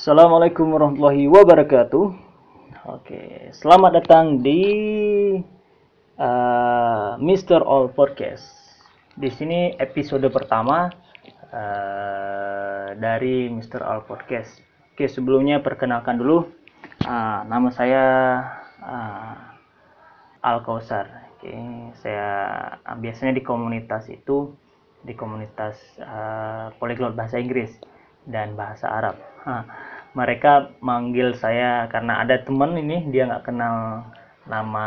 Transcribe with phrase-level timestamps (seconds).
[0.00, 2.04] Assalamualaikum warahmatullahi wabarakatuh.
[2.88, 4.64] Oke, selamat datang di
[6.16, 7.60] uh, Mr.
[7.60, 8.48] All Podcast.
[9.12, 10.88] Di sini episode pertama
[11.52, 13.84] uh, dari Mr.
[13.84, 14.64] All Podcast.
[14.96, 16.48] Oke, sebelumnya perkenalkan dulu
[17.04, 18.04] uh, nama saya
[18.80, 19.36] uh,
[20.40, 21.28] Al Kausar.
[21.36, 21.52] Oke,
[22.00, 22.32] saya
[22.88, 24.48] uh, biasanya di komunitas itu
[25.04, 27.76] di komunitas uh, polyglot bahasa Inggris
[28.24, 29.16] dan bahasa Arab.
[29.44, 29.64] Nah,
[30.10, 34.06] mereka manggil saya karena ada teman ini dia nggak kenal
[34.50, 34.86] nama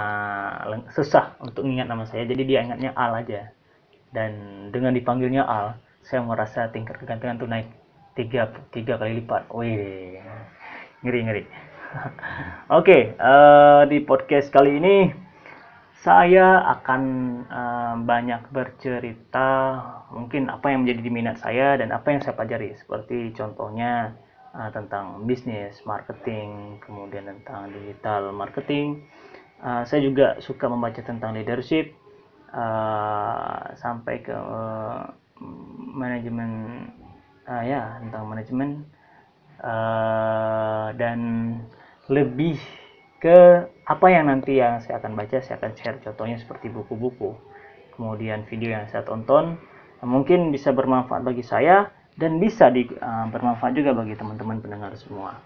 [0.91, 3.52] susah untuk ingat nama saya jadi dia ingatnya Al aja.
[4.14, 4.31] Dan
[4.70, 7.72] dengan dipanggilnya Al saya merasa tingkat kegantengan tuh naik
[8.20, 9.48] tiga tiga kali lipat.
[9.55, 10.20] Wih
[11.04, 11.44] ngeri ngeri.
[11.94, 14.98] Oke okay, uh, eh, di podcast kali ini
[16.03, 17.02] saya akan
[17.48, 19.80] uh, banyak bercerita
[20.12, 22.76] mungkin apa yang menjadi minat saya dan apa yang saya pelajari.
[22.76, 24.12] Seperti contohnya
[24.53, 29.03] uh, tentang bisnis, marketing, kemudian tentang digital marketing.
[29.59, 31.94] Uh, saya juga suka membaca tentang leadership.
[32.53, 35.09] Uh, sampai ke uh,
[35.89, 36.86] manajemen
[37.50, 38.86] uh, ya tentang manajemen.
[39.63, 41.19] Uh, dan
[42.11, 42.59] lebih
[43.23, 47.33] ke apa yang nanti yang saya akan baca saya akan share contohnya seperti buku-buku.
[47.95, 49.58] Kemudian video yang saya tonton
[50.03, 55.38] mungkin bisa bermanfaat bagi saya dan bisa di, uh, bermanfaat juga bagi teman-teman pendengar semua.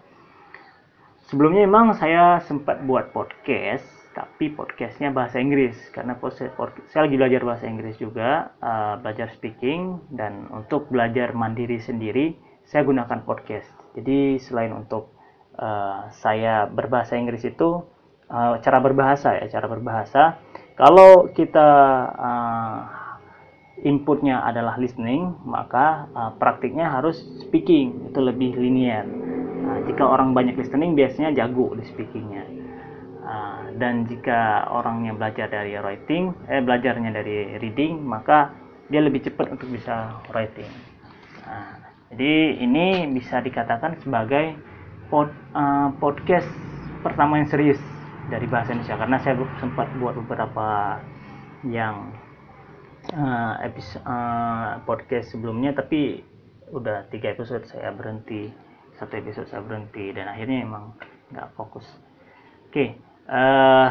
[1.28, 3.84] Sebelumnya memang saya sempat buat podcast
[4.18, 5.78] tapi podcastnya bahasa Inggris.
[5.94, 10.02] Karena saya lagi belajar bahasa Inggris juga uh, belajar speaking.
[10.10, 12.34] Dan untuk belajar mandiri sendiri
[12.66, 13.70] saya gunakan podcast.
[13.94, 15.14] Jadi selain untuk
[15.62, 17.86] uh, saya berbahasa Inggris itu
[18.34, 20.42] uh, cara berbahasa ya cara berbahasa.
[20.74, 21.70] Kalau kita
[22.18, 22.97] uh,
[23.86, 29.06] inputnya adalah listening maka uh, praktiknya harus speaking itu lebih linier
[29.62, 32.46] nah, jika orang banyak listening biasanya jago di speakingnya.
[33.28, 38.56] Uh, dan jika orangnya belajar dari writing eh belajarnya dari reading maka
[38.88, 40.72] dia lebih cepat untuk bisa writing.
[41.44, 41.76] Nah,
[42.08, 44.56] jadi ini bisa dikatakan sebagai
[45.12, 46.48] pod, uh, podcast
[47.04, 47.80] pertama yang serius
[48.32, 48.96] dari bahasa Indonesia.
[48.96, 51.00] Karena saya sempat buat beberapa
[51.68, 52.16] yang
[53.14, 56.20] uh, episode uh, podcast sebelumnya tapi
[56.74, 58.52] udah tiga episode saya berhenti.
[58.98, 60.98] Satu episode saya berhenti dan akhirnya emang
[61.32, 61.86] nggak fokus.
[62.68, 62.88] Oke okay,
[63.30, 63.90] uh,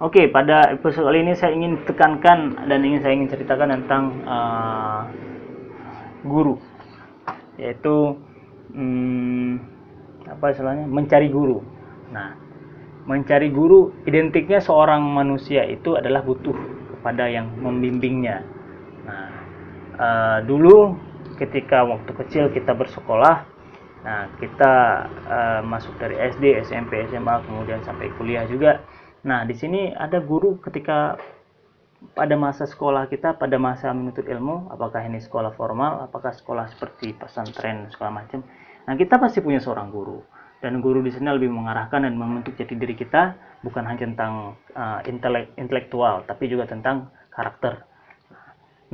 [0.00, 4.04] oke okay, pada episode kali ini saya ingin tekankan dan ingin saya ingin ceritakan tentang
[4.24, 5.02] uh,
[6.24, 6.56] guru.
[7.58, 8.16] Yaitu
[8.72, 9.60] hmm,
[10.30, 10.86] apa istilahnya?
[10.88, 11.60] Mencari guru.
[12.14, 12.38] Nah,
[13.04, 18.46] mencari guru identiknya seorang manusia itu adalah butuh kepada yang membimbingnya.
[19.02, 19.28] Nah,
[19.98, 20.94] uh, dulu
[21.34, 23.42] ketika waktu kecil kita bersekolah,
[24.06, 24.72] nah kita
[25.26, 28.78] uh, masuk dari SD, SMP, SMA, kemudian sampai kuliah juga.
[29.26, 31.18] Nah, di sini ada guru ketika
[32.14, 37.18] pada masa sekolah kita, pada masa menuntut ilmu, apakah ini sekolah formal, apakah sekolah seperti
[37.18, 38.46] pesantren, sekolah macam,
[38.82, 40.18] Nah, kita pasti punya seorang guru.
[40.62, 43.34] Dan guru di sini lebih mengarahkan dan membentuk jati diri kita
[43.66, 47.82] bukan hanya tentang uh, intelek, intelektual, tapi juga tentang karakter.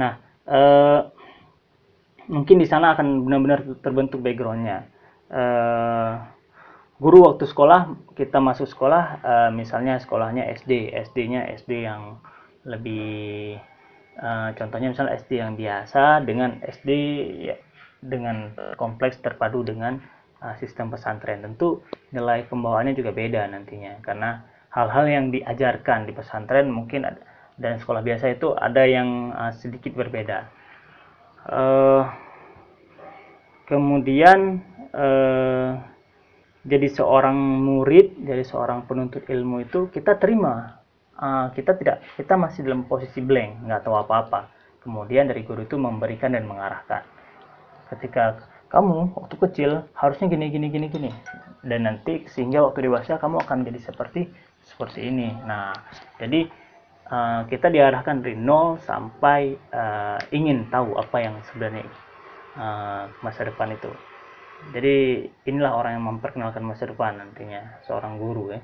[0.01, 0.17] Nah,
[0.49, 1.13] uh,
[2.33, 4.89] mungkin di sana akan benar-benar terbentuk backgroundnya.
[5.29, 6.25] Uh,
[6.97, 12.17] guru waktu sekolah kita masuk sekolah, uh, misalnya sekolahnya SD, SD-nya SD yang
[12.65, 13.61] lebih
[14.25, 16.91] uh, contohnya misalnya SD yang biasa dengan SD
[17.45, 17.57] ya,
[18.01, 19.99] dengan kompleks terpadu dengan
[20.43, 21.43] uh, sistem pesantren.
[21.43, 21.83] Tentu
[22.15, 27.09] nilai pembawaannya juga beda nantinya karena hal-hal yang diajarkan di pesantren mungkin
[27.59, 30.47] dan sekolah biasa itu ada yang uh, sedikit berbeda.
[31.49, 32.05] Uh,
[33.67, 34.61] kemudian
[34.93, 35.81] uh,
[36.69, 40.79] jadi seorang murid jadi seorang penuntut ilmu itu kita terima.
[41.19, 44.55] Uh, kita tidak kita masih dalam posisi blank nggak tahu apa-apa.
[44.79, 47.03] Kemudian dari guru itu memberikan dan mengarahkan.
[47.91, 51.11] Ketika kamu waktu kecil harusnya gini gini gini gini.
[51.65, 54.29] Dan nanti sehingga waktu dewasa kamu akan jadi seperti
[54.65, 55.33] seperti ini.
[55.49, 55.73] Nah
[56.21, 56.49] jadi
[57.09, 61.89] uh, kita diarahkan dari nol sampai uh, ingin tahu apa yang sebenarnya
[62.61, 63.89] uh, masa depan itu.
[64.75, 68.61] Jadi inilah orang yang memperkenalkan masa depan nantinya seorang guru ya.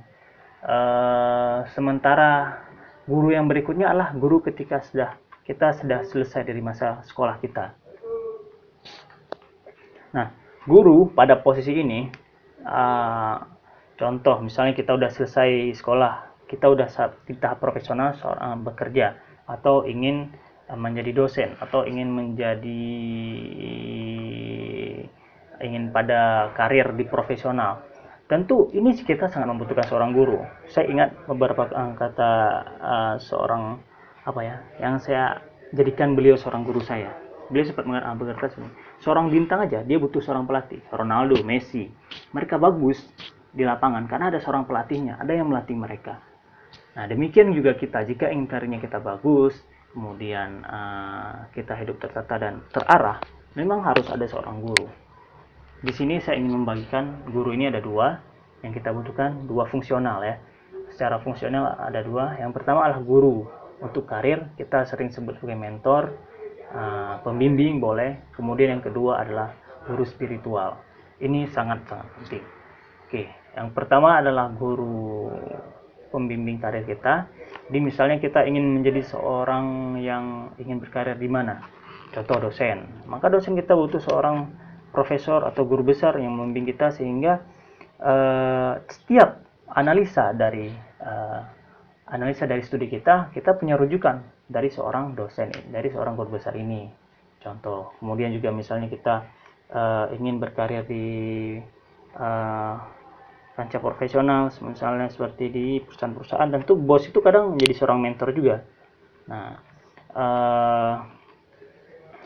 [0.64, 2.60] Uh, sementara
[3.08, 7.83] guru yang berikutnya adalah guru ketika sudah kita sudah selesai dari masa sekolah kita
[10.14, 10.30] Nah,
[10.62, 12.06] guru pada posisi ini,
[12.62, 13.36] uh,
[13.98, 16.86] contoh misalnya kita udah selesai sekolah, kita udah
[17.26, 19.18] di tahap profesional seorang bekerja
[19.50, 20.30] atau ingin
[20.70, 22.86] uh, menjadi dosen atau ingin menjadi
[25.58, 27.82] ingin pada karir di profesional.
[28.30, 30.40] Tentu ini kita sangat membutuhkan seorang guru.
[30.70, 32.32] Saya ingat beberapa kata
[32.80, 33.82] uh, seorang
[34.24, 35.42] apa ya yang saya
[35.76, 37.12] jadikan beliau seorang guru saya.
[37.52, 37.84] Beliau sempat
[38.16, 38.56] berkata
[39.04, 40.80] seorang bintang aja dia butuh seorang pelatih.
[40.88, 41.92] Ronaldo Messi.
[42.32, 42.96] Mereka bagus
[43.52, 46.24] di lapangan karena ada seorang pelatihnya ada yang melatih mereka.
[46.96, 48.02] Nah demikian juga kita.
[48.08, 49.60] Jika ingin karirnya kita bagus
[49.92, 53.22] kemudian uh, kita hidup tertata dan terarah
[53.54, 54.88] memang harus ada seorang guru.
[55.84, 58.18] Di sini saya ingin membagikan guru ini ada dua
[58.64, 60.40] yang kita butuhkan dua fungsional ya.
[60.96, 62.40] Secara fungsional ada dua.
[62.40, 63.44] Yang pertama adalah guru.
[63.84, 66.14] Untuk karir kita sering sebut sebagai mentor
[66.74, 68.34] uh, pembimbing boleh.
[68.34, 69.54] Kemudian yang kedua adalah
[69.86, 70.82] guru spiritual.
[71.22, 72.44] Ini sangat sangat penting.
[73.06, 75.30] Oke yang pertama adalah guru
[76.10, 77.30] pembimbing karir kita.
[77.70, 81.62] Di misalnya kita ingin menjadi seorang yang ingin berkarir di mana?
[82.10, 83.06] Contoh dosen.
[83.06, 84.50] Maka dosen kita butuh seorang
[84.90, 87.42] profesor atau guru besar yang membimbing kita sehingga
[87.98, 90.70] uh, setiap analisa dari
[91.02, 91.40] uh,
[92.10, 96.88] analisa dari studi kita kita punya rujukan dari seorang dosen dari seorang guru besar ini
[97.40, 97.96] contoh.
[98.00, 99.14] Kemudian juga misalnya kita
[99.72, 101.06] uh, ingin berkarir di
[102.16, 102.74] uh,
[103.54, 108.56] kancah profesional misalnya seperti di perusahaan-perusahaan tentu bos itu kadang menjadi seorang mentor juga.
[109.30, 109.56] Nah
[110.12, 110.94] uh,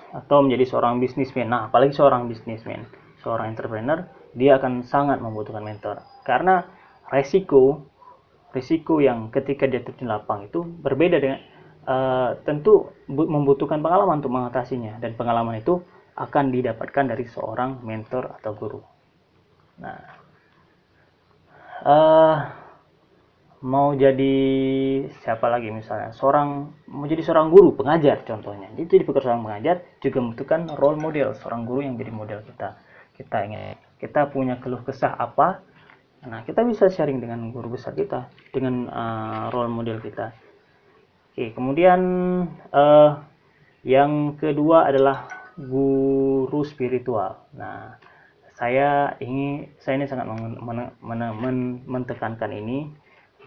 [0.08, 1.52] atau menjadi seorang bisnismen.
[1.52, 2.88] Nah, apalagi seorang bisnismen,
[3.20, 6.00] seorang entrepreneur, dia akan sangat membutuhkan mentor.
[6.24, 6.64] Karena
[7.12, 7.84] resiko
[8.48, 11.40] risiko yang ketika dia terjun lapang itu berbeda dengan
[11.88, 15.80] uh, tentu membutuhkan pengalaman untuk mengatasinya dan pengalaman itu
[16.18, 18.80] akan didapatkan dari seorang mentor atau guru.
[19.78, 19.98] Nah,
[21.86, 22.36] uh,
[23.64, 24.34] mau jadi
[25.22, 26.10] siapa lagi misalnya?
[26.12, 28.68] Seorang mau jadi seorang guru pengajar contohnya.
[28.76, 32.76] Itu di pekerjaan pengajar juga membutuhkan role model seorang guru yang jadi model kita.
[33.14, 35.62] Kita ingin kita punya keluh kesah apa?
[36.26, 40.34] Nah kita bisa sharing dengan guru besar kita dengan uh, role model kita
[41.38, 42.00] oke kemudian
[42.74, 43.22] uh,
[43.86, 47.94] yang kedua adalah guru spiritual nah
[48.58, 51.56] saya ingin saya ini sangat men, men, men, men,
[51.86, 52.90] mentekankan ini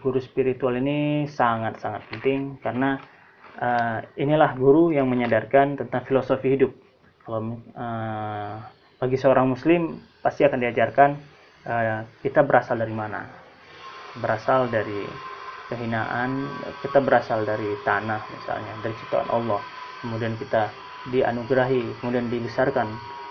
[0.00, 2.96] guru spiritual ini sangat-sangat penting karena
[3.60, 6.72] uh, inilah guru yang menyadarkan tentang filosofi hidup.
[7.22, 8.56] Kalau uh,
[8.98, 11.10] bagi seorang muslim pasti akan diajarkan
[11.68, 13.28] uh, kita berasal dari mana?
[14.18, 15.31] Berasal dari
[15.70, 16.50] kehinaan,
[16.82, 19.60] kita berasal dari tanah misalnya, dari ciptaan Allah.
[20.02, 20.70] Kemudian kita
[21.10, 22.88] dianugerahi, kemudian dibesarkan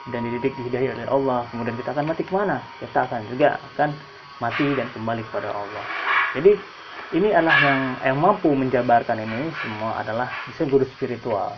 [0.10, 1.40] dan dididik dihidayah oleh Allah.
[1.52, 2.58] Kemudian kita akan mati ke mana?
[2.80, 3.90] Kita akan juga akan
[4.42, 5.84] mati dan kembali kepada Allah.
[6.34, 6.52] Jadi
[7.12, 11.54] ini adalah yang yang mampu menjabarkan ini semua adalah bisa guru spiritual.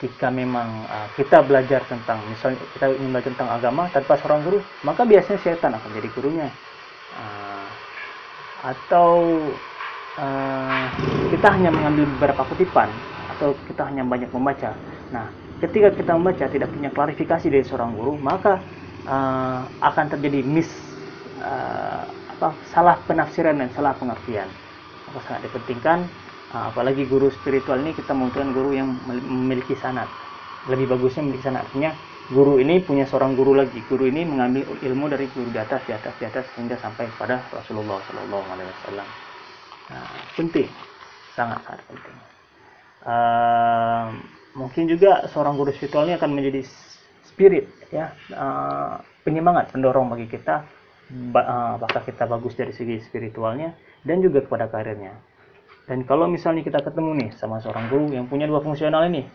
[0.00, 4.58] Jika memang uh, kita belajar tentang misalnya kita ingin belajar tentang agama tanpa seorang guru,
[4.80, 6.48] maka biasanya setan akan jadi gurunya.
[7.18, 7.68] Uh,
[8.60, 9.36] atau
[10.20, 10.84] uh,
[11.32, 12.92] kita hanya mengambil beberapa kutipan
[13.36, 14.76] atau kita hanya banyak membaca.
[15.10, 15.32] Nah,
[15.64, 18.60] ketika kita membaca tidak punya klarifikasi dari seorang guru, maka
[19.08, 20.68] uh, akan terjadi miss
[21.40, 22.04] uh,
[22.36, 24.48] apa salah penafsiran dan salah pengertian.
[25.10, 26.08] Maka sangat dipentingkan
[26.56, 28.96] ah, apalagi guru spiritual ini kita membutuhkan guru yang
[29.28, 30.08] memiliki sanat.
[30.70, 31.68] Lebih bagusnya memiliki sanat.
[31.68, 31.92] Artinya
[32.32, 33.84] guru ini punya seorang guru lagi.
[33.90, 37.44] Guru ini mengambil ilmu dari guru di atas di atas di atas hingga sampai pada
[37.52, 39.29] Rasulullah Shallallahu Alaihi Wasallam
[39.90, 40.06] nah,
[40.38, 40.68] penting
[41.34, 42.16] sangat sangat penting
[43.04, 44.06] uh,
[44.54, 46.62] mungkin juga seorang guru spiritual ini akan menjadi
[47.26, 50.64] spirit ya uh, penyemangat pendorong bagi kita
[51.74, 53.74] apakah kita bagus dari segi spiritualnya
[54.06, 55.18] dan juga kepada karirnya.
[55.90, 59.26] Dan kalau misalnya kita ketemu nih sama seorang guru yang punya dua fungsional ini,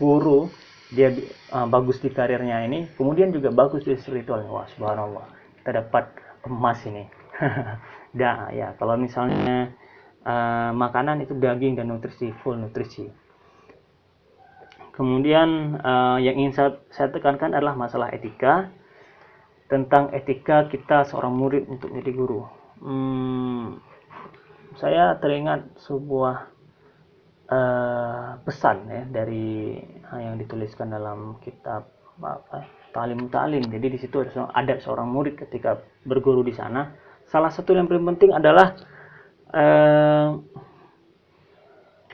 [0.00, 0.48] guru
[0.88, 1.12] dia
[1.52, 4.48] uh, bagus di karirnya ini, kemudian juga bagus di spiritualnya.
[4.48, 5.26] Wah, subhanallah.
[5.60, 6.08] Kita dapat
[6.48, 7.04] emas ini.
[8.20, 9.68] Dah ya, kalau misalnya
[10.28, 13.08] uh, makanan itu daging dan nutrisi, full nutrisi.
[14.92, 18.68] Kemudian uh, yang ingin saya, saya tekankan adalah masalah etika
[19.70, 22.42] tentang etika kita seorang murid untuk jadi guru.
[22.82, 23.78] Hmm,
[24.74, 26.36] saya teringat sebuah
[27.46, 29.78] uh, pesan ya dari
[30.18, 31.86] yang dituliskan dalam kitab
[32.18, 33.62] apa talim talim.
[33.70, 36.90] Jadi di situ ada, ada seorang murid ketika berguru di sana.
[37.28, 38.74] Salah satu yang paling penting adalah
[39.52, 40.38] uh,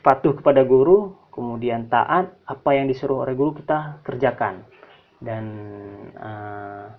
[0.05, 4.63] patuh kepada guru, kemudian taat apa yang disuruh oleh guru kita kerjakan
[5.19, 5.45] dan
[6.19, 6.93] uh,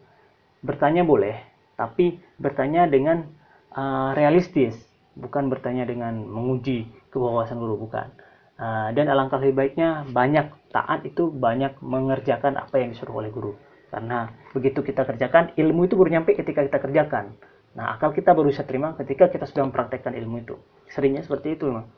[0.66, 1.38] bertanya boleh,
[1.78, 3.30] tapi bertanya dengan
[3.78, 4.74] uh, realistis,
[5.14, 8.10] bukan bertanya dengan menguji kewawasan guru, bukan.
[8.56, 13.56] Uh, dan alangkah lebih baiknya banyak taat itu banyak mengerjakan apa yang disuruh oleh guru.
[13.86, 17.32] karena begitu kita kerjakan ilmu itu baru nyampe ketika kita kerjakan
[17.76, 20.56] nah akal kita baru bisa terima ketika kita sudah mempraktekkan ilmu itu.
[20.90, 21.92] Seringnya seperti itu memang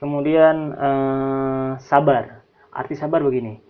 [0.00, 2.40] kemudian eh, sabar.
[2.70, 3.60] Arti sabar begini.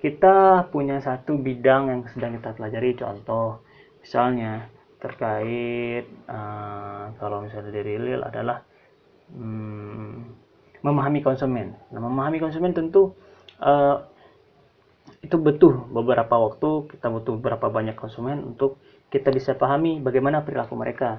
[0.00, 2.96] Kita punya satu bidang yang sedang kita pelajari.
[2.96, 3.64] Contoh
[4.00, 8.64] misalnya terkait uh, kalau misalnya dari real adalah
[9.32, 10.24] hmm,
[10.80, 11.76] memahami konsumen.
[11.92, 13.12] Nah, memahami konsumen tentu
[13.60, 14.08] uh,
[15.26, 18.78] itu butuh beberapa waktu, kita butuh beberapa banyak konsumen untuk
[19.10, 21.18] kita bisa pahami bagaimana perilaku mereka.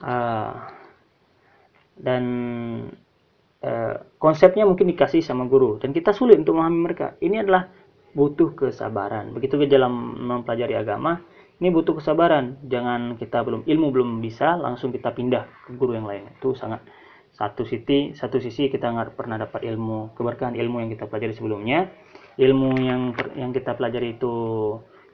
[0.00, 0.52] Uh,
[1.94, 2.24] dan
[3.62, 7.06] uh, konsepnya mungkin dikasih sama guru dan kita sulit untuk memahami mereka.
[7.22, 7.70] Ini adalah
[8.16, 9.30] butuh kesabaran.
[9.36, 9.92] Begitu ke dalam
[10.26, 11.22] mempelajari agama,
[11.62, 12.58] ini butuh kesabaran.
[12.66, 16.26] Jangan kita belum ilmu belum bisa langsung kita pindah ke guru yang lain.
[16.34, 16.82] Itu sangat
[17.34, 21.90] satu sisi satu sisi kita nggak pernah dapat ilmu keberkahan ilmu yang kita pelajari sebelumnya
[22.38, 24.34] ilmu yang yang kita pelajari itu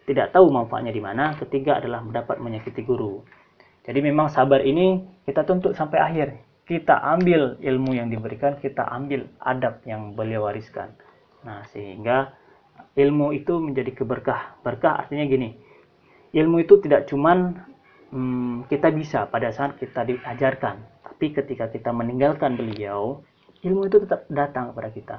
[0.08, 3.22] tidak tahu manfaatnya di mana ketiga adalah mendapat menyakiti guru.
[3.84, 6.28] Jadi memang sabar ini kita tuntut sampai akhir.
[6.66, 10.94] Kita ambil ilmu yang diberikan kita ambil adab yang beliau wariskan.
[11.42, 12.30] Nah sehingga
[12.94, 14.60] ilmu itu menjadi keberkah.
[14.62, 15.70] Berkah artinya gini
[16.34, 17.58] ilmu itu tidak cuman
[18.14, 23.22] hmm, kita bisa pada saat kita diajarkan, tapi ketika kita meninggalkan beliau,
[23.66, 25.18] ilmu itu tetap datang kepada kita.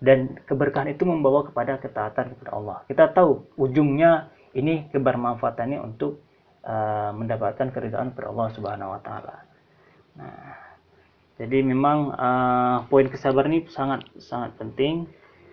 [0.00, 2.78] Dan keberkahan itu membawa kepada ketaatan kepada Allah.
[2.88, 6.24] Kita tahu ujungnya ini kebermanfaatannya untuk
[6.64, 9.36] uh, mendapatkan keridhaan kepada Allah Subhanahu wa taala.
[10.16, 10.56] Nah,
[11.36, 15.04] jadi memang uh, poin kesabaran ini sangat sangat penting.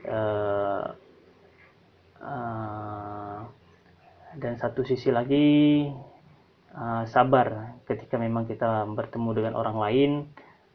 [0.08, 0.96] Uh,
[2.24, 3.40] uh,
[4.38, 5.90] dan satu sisi lagi
[6.72, 10.12] uh, sabar ketika memang kita bertemu dengan orang lain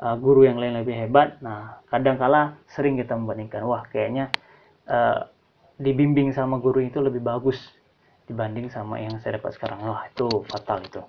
[0.03, 1.39] uh, guru yang lain lebih hebat.
[1.39, 4.35] Nah kadangkala sering kita membandingkan wah kayaknya
[4.91, 5.31] uh,
[5.79, 7.59] dibimbing sama guru itu lebih bagus
[8.27, 9.79] dibanding sama yang saya dapat sekarang.
[9.87, 11.03] Wah itu fatal itu.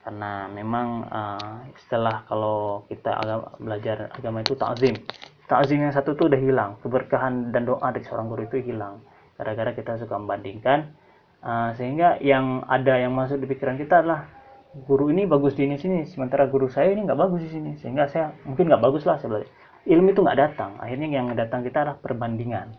[0.00, 4.96] Karena memang uh, setelah kalau kita agama, belajar agama itu takzim
[5.44, 6.80] takzim yang satu tuh udah hilang.
[6.80, 9.04] Keberkahan dan doa dari seorang guru itu hilang.
[9.36, 10.96] Gara-gara kita suka membandingkan
[11.38, 14.26] Uh, sehingga yang ada yang masuk di pikiran kita adalah
[14.74, 18.08] guru ini bagus di ini sini, sementara guru saya ini nggak bagus di sini, sehingga
[18.08, 19.48] saya mungkin nggak bagus lah sebenarnya.
[19.88, 22.76] Ilmu itu nggak datang, akhirnya yang datang kita adalah perbandingan,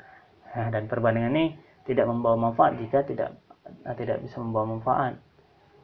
[0.54, 1.46] nah, dan perbandingan ini
[1.90, 5.18] tidak membawa manfaat jika tidak uh, tidak bisa membawa manfaat,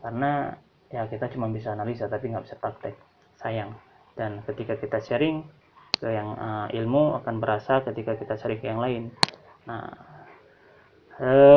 [0.05, 0.53] karena
[0.93, 2.93] ya kita cuma bisa analisa tapi nggak bisa praktek,
[3.41, 3.73] sayang.
[4.15, 5.43] Dan ketika kita sharing
[5.95, 9.03] ke yang uh, ilmu akan berasa ketika kita sharing ke yang lain.
[9.65, 9.87] Nah,
[11.19, 11.54] uh,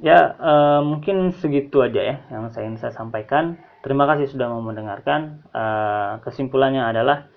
[0.00, 3.60] ya uh, mungkin segitu aja ya yang saya ingin saya sampaikan.
[3.80, 5.40] Terima kasih sudah mau mendengarkan.
[5.56, 7.28] Uh, kesimpulannya adalah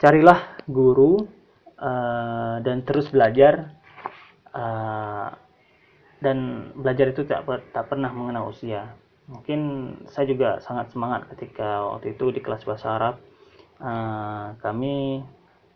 [0.00, 1.28] carilah guru
[1.76, 3.76] uh, dan terus belajar
[4.56, 5.28] uh,
[6.20, 8.96] dan belajar itu tak, tak pernah mengenal usia.
[9.28, 9.60] Mungkin
[10.08, 13.14] saya juga sangat semangat ketika waktu itu di kelas bahasa Arab.
[13.80, 15.24] Uh, kami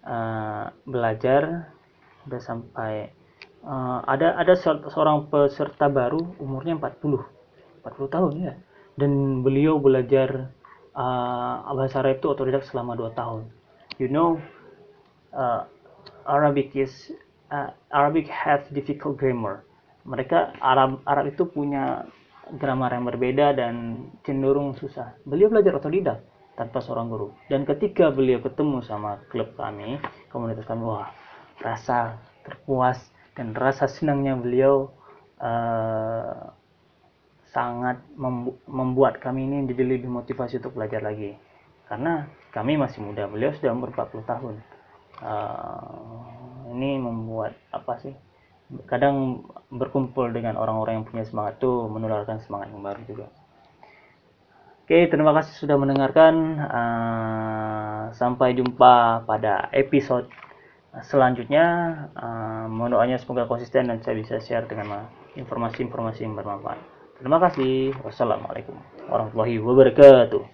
[0.05, 1.73] uh, belajar
[2.29, 3.13] udah sampai
[3.65, 4.55] uh, ada ada
[4.93, 7.21] seorang peserta baru umurnya 40
[7.85, 8.55] 40 tahun ya.
[8.95, 10.55] Dan beliau belajar
[10.95, 13.43] uh, bahasa Arab itu otodidak selama 2 tahun.
[13.99, 14.39] You know
[15.35, 15.67] uh,
[16.25, 17.13] Arabic is
[17.51, 19.67] uh, Arabic have difficult grammar.
[20.05, 22.05] Mereka Arab Arab itu punya
[22.61, 25.17] grammar yang berbeda dan cenderung susah.
[25.25, 26.21] Beliau belajar otodidak
[26.55, 27.29] tanpa seorang guru.
[27.51, 29.99] Dan ketika beliau ketemu sama klub kami
[30.31, 31.11] komunitas kami wah
[31.63, 34.95] rasa terpuas dan rasa senangnya beliau
[35.43, 36.55] uh,
[37.55, 38.03] sangat
[38.67, 41.39] membuat kami ini jadi lebih motivasi untuk belajar lagi.
[41.87, 44.55] Karena kami masih muda beliau sudah umur 40 tahun.
[45.23, 48.15] Uh, ini membuat apa sih
[48.91, 53.27] kadang berkumpul dengan orang-orang yang punya semangat itu menularkan semangat yang baru juga.
[54.85, 56.35] Oke, terima kasih sudah mendengarkan.
[56.67, 57.75] Uh,
[58.15, 60.31] sampai jumpa pada episode
[61.03, 61.65] selanjutnya
[62.15, 66.79] uh, mohon doanya semoga konsisten dan saya bisa share dengan informasi-informasi yang bermanfaat.
[67.19, 67.99] Terima kasih.
[68.07, 68.79] Wassalamualaikum
[69.11, 70.54] warahmatullahi wabarakatuh